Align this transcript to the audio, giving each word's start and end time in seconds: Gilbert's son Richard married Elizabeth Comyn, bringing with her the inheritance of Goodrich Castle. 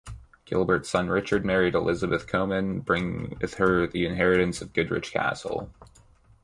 Gilbert's 0.45 0.89
son 0.89 1.09
Richard 1.11 1.45
married 1.45 1.75
Elizabeth 1.75 2.25
Comyn, 2.25 2.79
bringing 2.83 3.37
with 3.39 3.53
her 3.57 3.85
the 3.85 4.07
inheritance 4.07 4.59
of 4.59 4.73
Goodrich 4.73 5.11
Castle. 5.11 5.69